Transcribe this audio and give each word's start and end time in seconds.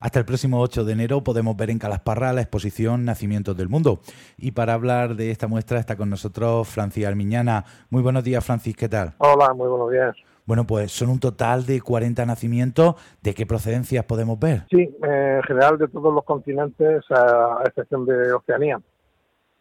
Hasta 0.00 0.20
el 0.20 0.24
próximo 0.24 0.60
8 0.60 0.84
de 0.84 0.92
enero 0.92 1.24
podemos 1.24 1.56
ver 1.56 1.70
en 1.70 1.80
Calasparra 1.80 2.32
la 2.32 2.40
exposición 2.40 3.04
Nacimientos 3.04 3.56
del 3.56 3.68
Mundo. 3.68 3.98
Y 4.36 4.52
para 4.52 4.74
hablar 4.74 5.16
de 5.16 5.32
esta 5.32 5.48
muestra 5.48 5.80
está 5.80 5.96
con 5.96 6.08
nosotros 6.08 6.68
Francis 6.68 7.04
Armiñana. 7.04 7.64
Muy 7.90 8.00
buenos 8.00 8.22
días, 8.22 8.44
Francis, 8.44 8.76
¿qué 8.76 8.88
tal? 8.88 9.14
Hola, 9.18 9.52
muy 9.54 9.66
buenos 9.66 9.90
días. 9.90 10.14
Bueno, 10.46 10.64
pues 10.68 10.92
son 10.92 11.08
un 11.08 11.18
total 11.18 11.66
de 11.66 11.80
40 11.80 12.24
nacimientos. 12.26 12.94
¿De 13.22 13.34
qué 13.34 13.44
procedencias 13.44 14.04
podemos 14.04 14.38
ver? 14.38 14.66
Sí, 14.70 14.88
en 15.02 15.42
general 15.42 15.78
de 15.78 15.88
todos 15.88 16.14
los 16.14 16.22
continentes, 16.22 17.02
a 17.10 17.60
excepción 17.66 18.06
de 18.06 18.32
Oceanía. 18.32 18.80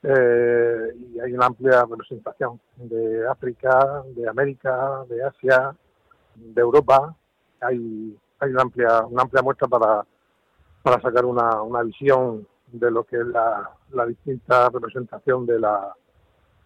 Eh, 0.04 0.77
y 1.15 1.19
hay 1.19 1.33
una 1.33 1.47
amplia 1.47 1.83
representación 1.89 2.61
de 2.75 3.27
África, 3.27 4.04
de 4.15 4.29
América, 4.29 5.04
de 5.09 5.23
Asia, 5.23 5.75
de 6.35 6.61
Europa. 6.61 7.15
Hay, 7.59 8.15
hay 8.38 8.51
una 8.51 8.61
amplia 8.61 9.01
una 9.07 9.23
amplia 9.23 9.41
muestra 9.41 9.67
para 9.67 10.05
para 10.88 11.01
sacar 11.01 11.25
una, 11.25 11.61
una 11.63 11.83
visión 11.83 12.47
de 12.71 12.89
lo 12.89 13.04
que 13.04 13.18
es 13.18 13.27
la, 13.27 13.69
la 13.91 14.05
distinta 14.05 14.69
representación 14.69 15.46
de 15.46 15.60
la, 15.60 15.93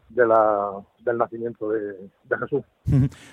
de 0.10 0.28
la, 0.28 0.80
del 1.00 1.18
nacimiento 1.18 1.70
de, 1.70 2.08
Jesús. 2.40 2.64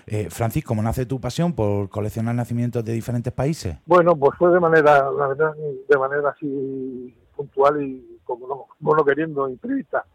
eh, 0.06 0.28
Francis, 0.30 0.64
¿cómo 0.64 0.82
nace 0.82 1.04
tu 1.04 1.20
pasión 1.20 1.52
por 1.52 1.90
coleccionar 1.90 2.34
nacimientos 2.34 2.82
de 2.84 2.94
diferentes 2.94 3.32
países? 3.34 3.76
Bueno, 3.84 4.16
pues 4.16 4.38
fue 4.38 4.50
de 4.50 4.60
manera, 4.60 5.10
la 5.10 5.26
verdad, 5.26 5.54
de 5.88 5.98
manera 5.98 6.30
así 6.30 7.14
puntual 7.36 7.82
y 7.82 8.20
como 8.24 8.46
no, 8.46 8.66
como 8.78 8.96
no 8.96 9.04
queriendo, 9.04 9.46
imprevista. 9.46 10.06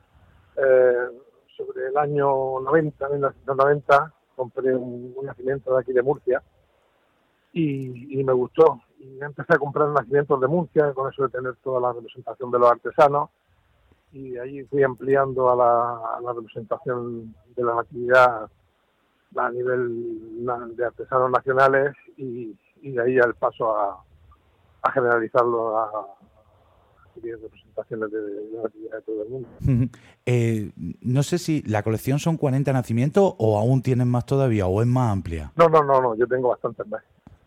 Eh, 0.58 0.94
sobre 1.56 1.88
el 1.88 1.98
año 1.98 2.60
90, 2.62 3.10
1990, 3.10 4.12
compré 4.36 4.76
un, 4.76 5.14
un, 5.16 5.26
nacimiento 5.26 5.76
de 5.76 5.82
aquí 5.82 5.94
de 5.94 6.02
Murcia 6.02 6.42
y, 7.54 8.20
y 8.20 8.24
me 8.24 8.34
gustó 8.34 8.82
y 9.04 9.24
empecé 9.24 9.54
a 9.54 9.58
comprar 9.58 9.90
nacimientos 9.90 10.40
de 10.40 10.48
Murcia, 10.48 10.94
con 10.94 11.12
eso 11.12 11.24
de 11.24 11.30
tener 11.30 11.56
toda 11.58 11.82
la 11.82 11.94
representación 11.94 12.52
de 12.52 12.60
los 12.60 12.72
artesanos, 12.72 13.30
y 14.14 14.38
ahí 14.38 14.64
fui 14.66 14.84
ampliando 14.84 15.50
a 15.50 15.56
la, 16.22 16.34
representación 16.34 17.36
de 17.56 17.64
la 17.64 17.76
natividad 17.76 18.50
a 19.36 19.50
nivel 19.50 20.46
de 20.76 20.86
artesanos 20.86 21.32
nacionales 21.32 21.96
y, 22.18 22.56
de 22.84 23.02
ahí 23.02 23.18
al 23.18 23.34
paso 23.34 23.76
a, 23.76 24.04
generalizarlo 24.94 25.78
a, 25.78 26.08
representaciones 27.16 28.12
de, 28.12 28.20
la 28.54 28.64
natividad 28.64 28.98
de 28.98 29.02
todo 29.02 29.24
el 29.24 29.30
mundo. 29.30 29.50
Eh, 30.26 30.72
no 31.02 31.24
sé 31.24 31.38
si 31.38 31.64
la 31.64 31.82
colección 31.82 32.20
son 32.20 32.38
40 32.38 32.72
nacimientos 32.72 33.36
o 33.38 33.58
aún 33.58 33.82
tienen 33.82 34.08
más 34.10 34.26
todavía 34.26 34.68
o 34.68 34.82
es 34.82 34.88
más 34.88 35.12
amplia. 35.12 35.52
No, 35.56 35.68
no, 35.68 35.84
no, 35.84 36.02
no 36.02 36.16
yo 36.16 36.28
tengo 36.28 36.50
bastantes 36.50 36.88
más. 36.88 37.04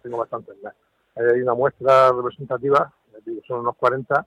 Tengo 0.07 0.19
bastantes 0.19 0.57
más 0.63 0.75
hay 1.17 1.41
una 1.41 1.55
muestra 1.55 2.13
representativa, 2.13 2.93
son 3.47 3.61
unos 3.61 3.77
40, 3.77 4.27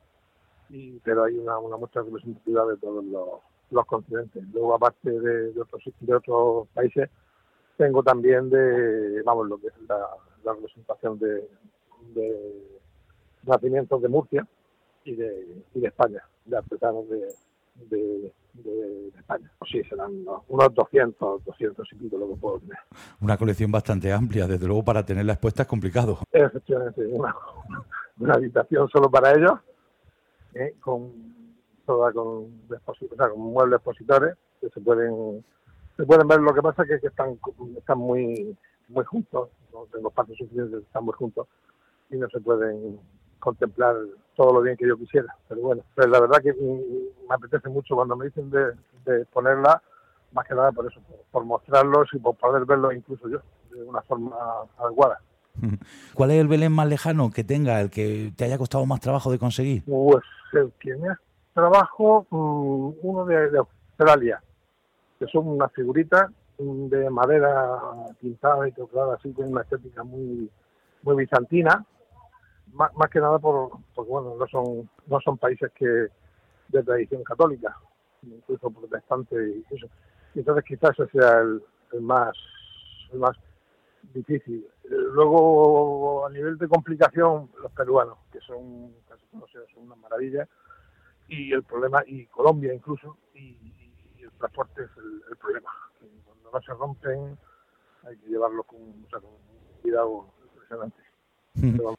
y, 0.70 1.00
pero 1.00 1.24
hay 1.24 1.38
una, 1.38 1.60
muestra 1.60 2.02
representativa 2.02 2.66
de 2.66 2.78
todos 2.78 3.04
los, 3.06 3.86
continentes. 3.86 4.44
Luego, 4.52 4.76
aparte 4.76 5.12
de, 5.12 5.60
otros, 5.60 5.84
de 6.00 6.16
otros 6.16 6.68
países, 6.74 7.10
tengo 7.78 8.02
también 8.04 8.50
de, 8.50 9.22
vamos, 9.24 9.48
lo 9.48 9.58
que 9.60 9.68
es 9.68 9.74
la, 9.88 10.08
representación 10.44 11.20
de, 11.20 11.48
nacimientos 13.44 14.02
de 14.02 14.08
Murcia 14.08 14.48
y 15.04 15.16
de, 15.16 15.64
y 15.76 15.80
de 15.80 15.88
España, 15.88 16.24
de 16.46 16.58
artesanos 16.58 17.08
de, 17.10 17.28
de, 17.90 18.34
de, 18.54 19.08
España. 19.18 19.52
Pues 19.60 19.72
sí, 19.72 19.84
serán 19.84 20.26
unos 20.48 20.74
200, 20.74 21.44
200 21.46 21.88
y 21.92 21.96
pico 21.96 22.18
lo 22.18 22.30
que 22.30 22.36
puedo 22.36 22.60
tener. 22.60 22.78
Una 23.22 23.38
colección 23.38 23.72
bastante 23.72 24.12
amplia, 24.12 24.48
desde 24.48 24.66
luego 24.66 24.84
para 24.84 25.06
tenerla 25.06 25.34
expuesta 25.34 25.64
es 25.64 25.68
complicado. 25.68 26.20
Efectivamente, 26.32 27.06
una, 27.08 27.36
una 28.20 28.34
habitación 28.34 28.90
solo 28.90 29.10
para 29.10 29.32
ellos, 29.32 29.60
¿eh? 30.54 30.76
con 30.80 31.12
toda 31.86 32.12
con, 32.12 32.24
o 32.26 33.16
sea, 33.18 33.30
con 33.30 33.40
muebles 33.40 33.78
expositores 33.78 34.36
que 34.62 34.70
se 34.70 34.82
pueden 34.82 35.44
se 35.98 36.06
pueden 36.06 36.28
ver. 36.28 36.40
Lo 36.40 36.54
que 36.54 36.62
pasa 36.62 36.84
es 36.84 37.02
que, 37.02 37.08
están 37.08 37.40
están 37.78 37.98
muy 37.98 38.56
muy 38.88 39.06
juntos, 39.06 39.50
no 39.74 39.86
tengo 39.92 40.10
espacio 40.10 40.36
suficiente, 40.36 40.78
están 40.78 41.06
muy 41.06 41.14
juntos 41.14 41.48
y 42.10 42.18
no 42.18 42.28
se 42.30 42.40
pueden 42.40 43.00
contemplar 43.40 43.96
todo 44.40 44.54
lo 44.54 44.62
bien 44.62 44.78
que 44.78 44.88
yo 44.88 44.96
quisiera. 44.96 45.36
Pero 45.50 45.60
bueno, 45.60 45.84
pues 45.94 46.08
la 46.08 46.22
verdad 46.22 46.42
que 46.42 46.54
me 46.54 47.36
apetece 47.36 47.68
mucho 47.68 47.94
cuando 47.94 48.16
me 48.16 48.28
dicen 48.28 48.50
de, 48.50 49.26
ponerla, 49.34 49.82
más 50.32 50.48
que 50.48 50.56
nada 50.56 50.72
por 50.72 50.90
eso, 50.90 51.02
por, 51.30 51.44
mostrarlos 51.44 52.08
y 52.14 52.20
por 52.20 52.38
poder 52.38 52.64
verlos 52.64 52.96
incluso 52.96 53.28
yo, 53.28 53.40
de 53.70 53.84
una 53.84 54.02
forma 54.04 54.38
adecuada. 54.78 55.20
¿Cuál 56.14 56.32
es 56.32 56.40
el 56.40 56.48
Belén 56.48 56.72
más 56.72 56.88
lejano 56.88 57.32
que 57.32 57.44
tenga, 57.44 57.82
el 57.82 57.90
que 57.90 58.32
te 58.34 58.46
haya 58.46 58.58
costado 58.58 58.86
más 58.86 59.02
trabajo 59.02 59.30
de 59.30 59.40
conseguir? 59.40 59.84
Pues 59.84 60.24
el 60.54 60.72
que 60.80 60.96
me 60.96 61.10
trabajo, 61.54 62.26
mm, 62.30 62.92
uno 63.02 63.26
de, 63.26 63.58
Australia, 63.58 64.42
que 65.20 65.28
son 65.28 65.50
unas 65.50 65.70
figuritas 65.74 66.32
de 66.58 67.10
madera 67.10 67.78
pintada 68.22 68.70
y 68.70 68.72
tocada 68.72 69.16
así 69.16 69.34
con 69.34 69.52
una 69.52 69.64
estética 69.64 70.04
muy 70.04 70.50
muy 71.04 71.16
bizantina 71.16 71.86
más, 72.74 72.94
más 72.96 73.10
que 73.10 73.20
nada 73.20 73.40
por, 73.40 73.72
porque 73.94 74.12
bueno, 74.12 74.36
no 74.38 74.48
son, 74.48 74.90
no 75.08 75.20
son 75.22 75.38
países 75.38 75.72
que 75.74 76.08
de 76.70 76.84
tradición 76.84 77.24
católica, 77.24 77.76
incluso 78.24 78.70
protestante 78.70 79.36
y 79.36 79.76
eso. 79.76 79.88
Entonces 80.36 80.64
quizás 80.66 80.92
ese 81.00 81.20
sea 81.20 81.40
el, 81.40 82.02
más, 82.02 82.36
el 83.12 83.20
más 83.20 83.36
difícil. 84.14 84.68
Luego, 84.84 86.26
a 86.26 86.30
nivel 86.30 86.58
de 86.58 86.68
complicación, 86.68 87.50
los 87.62 87.72
peruanos, 87.72 88.18
que 88.32 88.40
son 88.42 88.94
casi 89.08 89.26
conocidos, 89.28 89.70
son 89.74 89.84
una 89.84 89.96
maravilla, 89.96 90.48
y 91.28 91.52
el 91.54 91.64
problema, 91.64 92.02
y 92.08 92.26
Colombia 92.28 92.74
incluso, 92.74 93.18
y, 93.34 93.58
el 94.20 94.32
transporte 94.32 94.84
es 94.84 94.90
el, 94.98 95.38
problema. 95.38 95.70
Cuando 96.26 96.52
no 96.52 96.62
se 96.62 96.74
rompen, 96.74 97.38
hay 98.04 98.18
que 98.18 98.28
llevarlo 98.28 98.64
con, 98.64 98.80
o 98.80 99.10
sea, 99.10 99.20
con 99.20 99.32
cuidado 99.82 100.28
impresionante. 100.44 101.09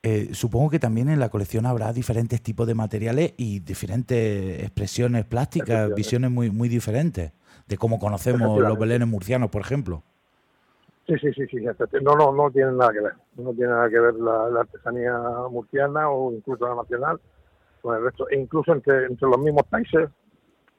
Eh, 0.02 0.30
supongo 0.32 0.70
que 0.70 0.78
también 0.78 1.08
en 1.08 1.20
la 1.20 1.28
colección 1.28 1.66
habrá 1.66 1.92
diferentes 1.92 2.42
tipos 2.42 2.66
de 2.66 2.74
materiales 2.74 3.34
y 3.36 3.60
diferentes 3.60 4.62
expresiones 4.62 5.24
plásticas, 5.24 5.94
visiones 5.94 6.30
muy 6.30 6.50
muy 6.50 6.68
diferentes 6.68 7.32
de 7.66 7.76
cómo 7.78 7.98
conocemos 7.98 8.58
los 8.58 8.78
belenes 8.78 9.08
murcianos, 9.08 9.50
por 9.50 9.62
ejemplo. 9.62 10.02
Sí, 11.06 11.14
sí, 11.20 11.32
sí, 11.32 11.46
sí. 11.48 11.58
No, 12.02 12.14
no, 12.14 12.32
no 12.32 12.50
tiene 12.50 12.72
nada 12.72 12.92
que 12.92 13.00
ver. 13.00 13.14
No 13.36 13.52
tiene 13.52 13.68
nada 13.68 13.88
que 13.88 13.98
ver 13.98 14.14
la, 14.14 14.60
artesanía 14.60 15.18
murciana 15.50 16.08
o 16.10 16.32
incluso 16.32 16.68
la 16.68 16.76
nacional 16.76 17.20
con 17.80 17.96
el 17.96 18.04
resto. 18.04 18.28
E 18.30 18.38
incluso 18.38 18.72
entre, 18.72 19.06
entre 19.06 19.28
los 19.28 19.38
mismos 19.38 19.64
países, 19.64 20.08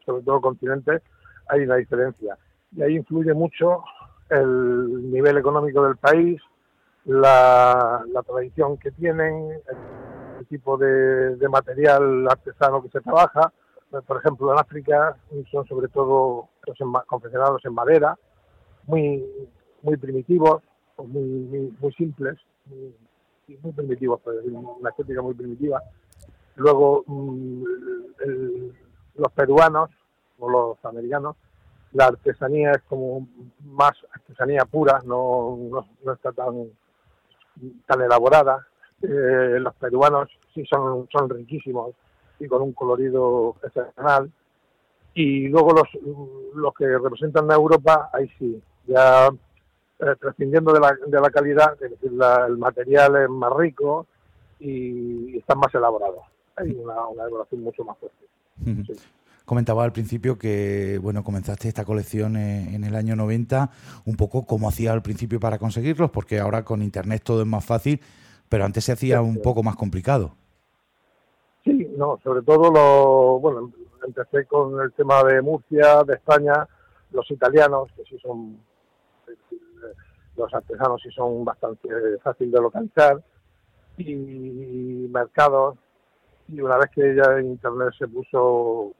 sobre 0.06 0.24
todo 0.24 0.42
continentes, 0.42 1.02
hay 1.50 1.62
una 1.62 1.76
diferencia. 1.76 2.38
Y 2.76 2.82
ahí 2.82 2.96
influye 2.96 3.34
mucho 3.34 3.84
el 4.30 5.12
nivel 5.12 5.38
económico 5.38 5.86
del 5.86 5.98
país, 5.98 6.42
la, 7.06 8.04
tradición 8.26 8.78
que 8.78 8.92
tienen, 8.92 9.52
el, 10.40 10.48
tipo 10.48 10.78
de, 10.78 11.38
material 11.50 12.28
artesano 12.30 12.82
que 12.82 12.90
se 12.90 13.02
trabaja. 13.02 13.54
Por 14.08 14.18
ejemplo, 14.18 14.54
en 14.54 14.60
África 14.60 15.18
son 15.52 15.66
sobre 15.68 15.90
todo 15.90 16.48
los 16.66 17.06
confeccionados 17.08 17.64
en 17.66 17.74
madera, 17.74 18.18
muy 18.88 19.24
muy 19.84 19.98
primitivos, 19.98 20.62
muy, 20.98 21.74
muy, 21.80 21.94
simples, 21.94 22.38
muy, 22.66 22.94
muy 23.62 23.72
primitivos, 23.72 24.22
una 24.46 24.90
estética 24.90 25.22
muy 25.22 25.34
primitiva. 25.34 25.82
Luego, 26.56 27.04
mm, 27.08 27.64
los 29.16 29.32
peruanos 29.34 29.90
o 30.40 30.50
los 30.50 30.86
americanos, 30.86 31.36
la 31.94 32.06
artesanía 32.06 32.72
es 32.72 32.82
como 32.84 33.28
más 33.64 33.94
artesanía 34.14 34.66
pura, 34.66 35.02
no, 35.06 35.58
no 36.04 36.14
está 36.14 36.32
tan 36.32 36.70
tan 37.86 38.02
elaborada. 38.02 38.68
Eh, 39.02 39.60
los 39.60 39.74
peruanos 39.76 40.30
sí 40.54 40.66
son, 40.66 41.08
son 41.12 41.30
riquísimos 41.30 41.96
y 42.40 42.48
con 42.48 42.62
un 42.62 42.74
colorido 42.74 43.56
excepcional. 43.64 44.32
Y 45.14 45.48
luego 45.50 45.74
los, 45.74 45.88
los 46.56 46.74
que 46.74 46.88
representan 46.88 47.52
a 47.52 47.56
Europa, 47.56 48.10
ahí 48.14 48.30
sí, 48.40 48.62
ya 48.88 49.28
eh, 49.28 50.16
prescindiendo 50.20 50.72
de 50.72 50.80
la, 50.80 50.98
de 51.06 51.20
la 51.20 51.30
calidad, 51.30 51.74
es 51.82 51.92
decir, 51.92 52.12
el 52.12 52.58
material 52.58 53.16
es 53.18 53.30
más 53.30 53.54
rico 53.54 54.08
y, 54.60 55.38
están 55.38 55.60
más 55.60 55.74
elaborados. 55.76 56.24
Hay 56.56 56.72
una, 56.72 57.08
una 57.08 57.24
elaboración 57.24 57.62
mucho 57.62 57.84
más 57.84 57.98
fuerte. 57.98 58.26
Comentaba 59.52 59.84
al 59.84 59.92
principio 59.92 60.38
que 60.38 60.98
bueno 61.04 61.26
comenzaste 61.26 61.68
esta 61.68 61.84
colección 61.84 62.38
en 62.38 62.86
el 62.86 62.96
año 62.96 63.18
90, 63.18 63.70
un 64.06 64.16
poco 64.16 64.46
como 64.46 64.70
hacía 64.70 64.94
al 64.94 65.02
principio 65.02 65.42
para 65.42 65.60
conseguirlos, 65.60 66.10
porque 66.10 66.40
ahora 66.40 66.64
con 66.64 66.82
internet 66.82 67.22
todo 67.22 67.42
es 67.42 67.48
más 67.48 67.66
fácil, 67.66 68.00
pero 68.48 68.64
antes 68.64 68.86
se 68.86 68.94
hacía 68.94 69.22
un 69.22 69.42
poco 69.42 69.62
más 69.62 69.76
complicado. 69.76 70.38
Sí, 71.66 71.86
no, 71.98 72.18
sobre 72.24 72.44
todo 72.44 72.72
lo, 72.72 73.42
bueno, 73.42 73.74
empecé 74.08 74.46
con 74.46 74.80
el 74.80 74.94
tema 74.94 75.22
de 75.26 75.42
Murcia, 75.42 76.02
de 76.06 76.14
España, 76.14 76.66
los 77.12 77.30
italianos, 77.30 77.92
que 77.98 78.04
sí 78.06 78.18
son, 78.22 78.58
los 80.38 80.54
artesanos 80.54 81.02
sí 81.04 81.10
son 81.12 81.44
bastante 81.44 81.90
fácil 82.24 82.52
de 82.52 82.62
localizar, 82.62 83.22
y 83.98 85.10
mercados. 85.12 85.78
Y 86.48 86.62
una 86.62 86.78
vez 86.78 86.90
que 86.96 87.16
ya 87.16 87.42
Internet 87.42 87.90
se 88.00 88.08
puso 88.08 88.94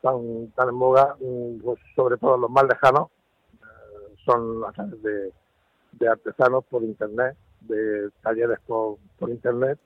tan, 0.00 0.50
tan 0.52 0.68
en 0.68 0.78
boga, 0.78 1.16
mm, 1.20 1.60
pues 1.62 1.78
sobre 1.94 2.16
todo 2.16 2.36
los 2.36 2.50
más 2.50 2.64
lejanos, 2.64 3.08
eh, 3.54 4.14
son 4.24 4.60
las 4.60 4.74
de, 5.02 5.32
de 5.92 6.08
artesanos 6.08 6.64
por 6.64 6.82
Internet, 6.82 7.36
de 7.60 8.10
talleres 8.22 8.58
por, 8.66 8.98
Internet 9.28 9.78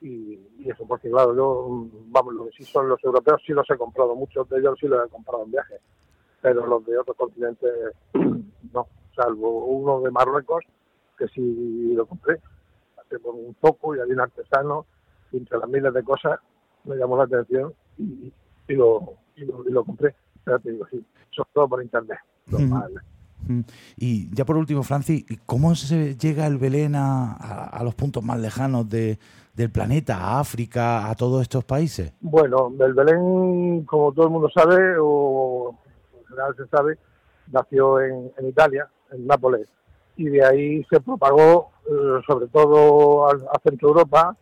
y, 0.00 0.38
eso, 0.68 0.84
porque 0.86 1.10
claro, 1.10 1.34
yo, 1.34 1.68
mm, 1.68 2.12
vamos, 2.12 2.34
lo 2.34 2.44
que 2.46 2.52
sí 2.58 2.64
son 2.64 2.88
los 2.88 3.02
europeos, 3.04 3.42
sí 3.46 3.52
los 3.52 3.68
he 3.70 3.76
comprado, 3.76 4.14
muchos 4.14 4.48
de 4.48 4.58
ellos 4.58 4.78
sí 4.80 4.88
los 4.88 5.06
he 5.06 5.10
comprado 5.10 5.44
en 5.44 5.52
viaje, 5.52 5.76
pero 6.40 6.66
los 6.66 6.84
de 6.84 6.98
otros 6.98 7.16
continentes 7.16 7.72
no, 8.72 8.86
salvo 9.14 9.64
uno 9.66 10.00
de 10.00 10.10
Marruecos, 10.10 10.64
que 11.16 11.28
sí 11.28 11.94
lo 11.94 12.06
compré, 12.06 12.40
hace 12.98 13.18
por 13.18 13.34
un 13.34 13.54
poco 13.54 13.94
y 13.94 14.00
había 14.00 14.14
un 14.14 14.20
artesano, 14.20 14.86
entre 15.32 15.58
las 15.58 15.68
miles 15.68 15.92
de 15.92 16.02
cosas 16.02 16.40
me 16.84 16.96
llamó 16.96 17.16
la 17.16 17.24
atención 17.24 17.74
y, 17.98 18.32
lo, 18.68 19.14
y, 19.36 19.44
lo, 19.44 19.84
compré, 19.84 20.14
pero 20.44 20.58
te 20.58 20.72
digo, 20.72 20.86
sí, 20.90 21.04
sobre 21.30 21.50
todo 21.52 21.68
por 21.68 21.82
internet, 21.82 22.18
Y 23.96 24.34
ya 24.34 24.44
por 24.44 24.56
último, 24.56 24.82
Francis, 24.82 25.24
¿cómo 25.44 25.74
se 25.74 26.16
llega 26.16 26.46
el 26.46 26.58
Belén 26.58 26.94
a, 26.96 27.80
los 27.84 27.94
puntos 27.94 28.24
más 28.24 28.40
lejanos 28.40 28.88
de, 28.88 29.18
del 29.54 29.70
planeta, 29.70 30.16
a 30.16 30.40
África, 30.40 31.10
a 31.10 31.14
todos 31.14 31.42
estos 31.42 31.64
países? 31.64 32.12
Bueno, 32.20 32.72
el 32.80 32.94
Belén, 32.94 33.84
como 33.84 34.12
todo 34.12 34.26
el 34.26 34.32
mundo 34.32 34.48
sabe, 34.54 34.96
o 34.98 35.76
en 36.18 36.26
general 36.26 36.56
se 36.56 36.66
sabe, 36.68 36.98
nació 37.52 38.00
en, 38.00 38.32
Italia, 38.48 38.88
en 39.12 39.26
Nápoles, 39.26 39.68
y 40.16 40.24
de 40.24 40.44
ahí 40.44 40.84
se 40.90 40.98
propagó 41.00 41.70
eh, 41.86 42.20
sobre 42.26 42.46
todo 42.48 43.28
a, 43.28 43.60
Centro 43.62 43.90
Europa 43.90 44.34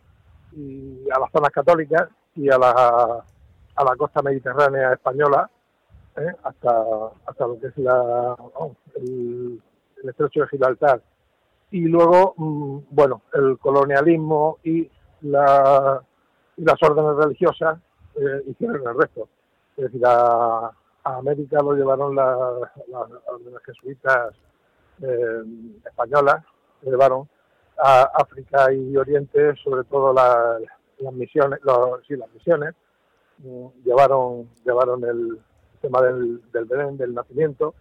y 0.53 1.03
a 1.13 1.19
las 1.19 1.29
zonas 1.31 1.51
católicas 1.51 2.07
y 2.33 2.49
a 2.49 2.57
la, 2.57 3.25
a 3.75 3.83
la 3.83 3.95
costa 3.95 4.21
mediterránea 4.21 4.93
española, 4.93 5.49
¿eh? 6.17 6.33
hasta, 6.43 6.83
hasta 7.25 7.47
lo 7.47 7.59
que 7.59 7.67
es 7.67 7.77
la, 7.77 8.35
el, 8.95 9.61
estrecho 10.03 10.41
de 10.41 10.47
Gibraltar. 10.47 11.01
Y 11.71 11.81
luego, 11.81 12.33
mm, 12.37 12.79
bueno, 12.89 13.23
el 13.33 13.57
colonialismo 13.59 14.59
y, 14.63 14.89
la, 15.21 16.01
y 16.57 16.63
las 16.63 16.81
órdenes 16.81 17.15
religiosas 17.17 17.79
eh, 18.15 18.43
hicieron 18.47 18.81
el 18.87 18.97
resto. 18.97 19.27
Es 19.77 19.85
decir, 19.85 20.01
a, 20.05 20.71
América 21.03 21.59
lo 21.61 21.73
llevaron 21.73 22.15
las, 22.15 22.27
órdenes 23.27 23.61
jesuitas 23.63 24.33
eh, 25.03 25.43
españolas, 25.85 26.43
lo 26.81 26.91
llevaron 26.91 27.29
a 27.77 28.09
África 28.15 28.71
y 28.73 28.95
Oriente, 28.97 29.53
sobre 29.63 29.83
todo 29.83 30.13
las 30.13 31.13
misiones, 31.13 31.59
los, 31.63 31.99
sí, 32.07 32.15
las 32.15 32.31
misiones, 32.33 32.73
llevaron, 33.83 34.49
llevaron 34.65 35.03
el, 35.03 35.39
tema 35.81 36.01
del, 36.01 36.41
del 36.51 36.65
Belén, 36.65 36.97
del 36.97 37.13
nacimiento, 37.13 37.75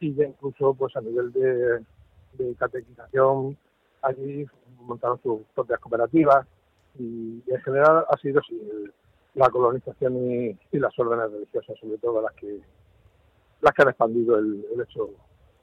y 0.00 0.14
ya 0.14 0.24
incluso 0.24 0.74
pues 0.74 0.94
a 0.96 1.00
nivel 1.00 1.32
de, 1.32 1.84
catequización 2.58 3.56
allí 4.02 4.46
montaron 4.82 5.18
sus 5.22 5.40
propias 5.54 5.80
cooperativas 5.80 6.46
y, 6.98 7.42
en 7.46 7.60
general 7.62 8.04
ha 8.08 8.16
sido 8.18 8.40
la 9.34 9.48
colonización 9.48 10.16
y, 10.16 10.78
las 10.78 10.98
órdenes 10.98 11.32
religiosas 11.32 11.78
sobre 11.80 11.98
todo 11.98 12.20
las 12.20 12.32
que 12.34 12.60
las 13.62 13.72
que 13.72 13.82
han 13.82 13.88
expandido 13.88 14.38
el, 14.38 14.64
hecho 14.82 15.08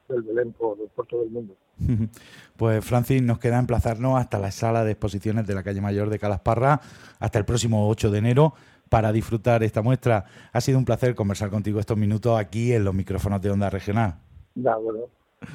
del 0.10 0.24
Belén 0.24 0.52
por, 0.54 0.78
por, 0.90 1.06
todo 1.06 1.24
el 1.24 1.30
mundo. 1.30 1.56
Pues 2.58 2.86
Francis, 2.86 3.22
nos 3.22 3.40
queda 3.40 3.60
emplazarnos 3.60 4.18
hasta 4.20 4.40
la 4.40 4.52
sala 4.52 4.84
de 4.84 4.92
exposiciones 4.92 5.48
de 5.48 5.56
la 5.56 5.64
calle 5.64 5.82
Mayor 5.82 6.10
de 6.10 6.20
Calasparra 6.20 6.82
hasta 7.20 7.40
el 7.40 7.46
próximo 7.46 7.90
8 7.90 8.12
de 8.12 8.18
enero 8.20 8.54
para 8.94 9.12
disfrutar 9.12 9.64
esta 9.64 9.82
muestra. 9.82 10.24
Ha 10.52 10.62
sido 10.62 10.78
un 10.78 10.86
placer 10.86 11.16
conversar 11.16 11.50
contigo 11.50 11.80
estos 11.80 11.98
minutos 11.98 12.40
aquí 12.40 12.74
en 12.74 12.84
los 12.84 12.94
micrófonos 12.94 13.42
de 13.42 13.50
Onda 13.50 13.68
Regional. 13.68 14.20
Ya, 14.54 14.76
bueno, 14.76 15.06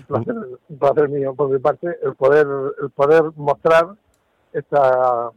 un 0.08 0.78
placer, 0.80 1.08
mío 1.08 1.36
por 1.36 1.48
mi 1.48 1.60
parte 1.60 1.86
el 2.02 2.16
poder, 2.16 2.48
el 2.82 2.90
poder 2.90 3.22
mostrar 3.36 3.94
esta, 4.52 5.30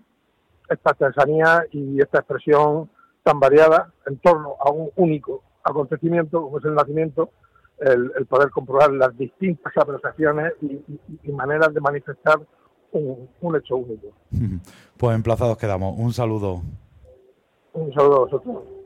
esta 0.67 0.89
artesanía 0.89 1.63
y 1.71 2.01
esta 2.01 2.17
expresión 2.17 2.89
tan 3.21 3.39
variada 3.39 3.93
en 4.07 4.17
torno 4.17 4.55
a 4.59 4.71
un 4.71 4.89
único 4.95 5.43
acontecimiento 5.63 6.41
como 6.41 6.57
es 6.57 6.65
el 6.65 6.73
nacimiento, 6.73 7.29
el, 7.81 8.25
poder 8.25 8.49
comprobar 8.49 8.91
las 8.93 9.15
distintas 9.15 9.77
apreciaciones 9.77 10.53
y, 10.63 11.31
maneras 11.31 11.71
de 11.71 11.81
manifestar 11.81 12.39
un, 12.93 13.29
un 13.41 13.55
hecho 13.55 13.75
único. 13.75 14.07
Pues 14.97 15.15
emplazados 15.15 15.57
quedamos. 15.57 15.97
Un 15.97 16.13
saludo. 16.13 16.61
Un 17.73 17.93
saludo 17.93 18.15
a 18.15 18.19
vosotros. 18.19 18.80